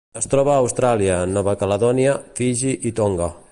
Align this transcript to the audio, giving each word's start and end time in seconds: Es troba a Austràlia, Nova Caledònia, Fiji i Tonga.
Es 0.19 0.27
troba 0.29 0.51
a 0.53 0.61
Austràlia, 0.61 1.17
Nova 1.35 1.55
Caledònia, 1.65 2.17
Fiji 2.41 2.75
i 2.91 2.97
Tonga. 3.03 3.33